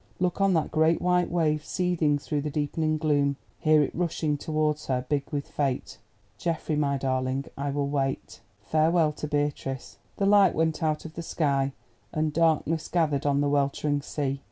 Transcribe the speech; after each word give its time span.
Look 0.19 0.41
on 0.41 0.55
that 0.55 0.71
great 0.71 0.99
white 0.99 1.29
wave 1.29 1.63
seething 1.63 2.17
through 2.17 2.41
the 2.41 2.49
deepening 2.49 2.97
gloom; 2.97 3.35
hear 3.59 3.83
it 3.83 3.93
rushing 3.93 4.35
towards 4.35 4.87
her, 4.87 5.05
big 5.07 5.29
with 5.29 5.47
fate. 5.47 5.99
"Geoffrey, 6.39 6.75
my 6.75 6.97
darling—I 6.97 7.69
will 7.69 7.87
wait——" 7.87 8.39
Farewell 8.63 9.11
to 9.11 9.27
Beatrice! 9.27 9.99
The 10.17 10.25
light 10.25 10.55
went 10.55 10.81
out 10.81 11.05
of 11.05 11.13
the 11.13 11.21
sky 11.21 11.73
and 12.11 12.33
darkness 12.33 12.87
gathered 12.87 13.27
on 13.27 13.41
the 13.41 13.47
weltering 13.47 14.01
sea. 14.01 14.39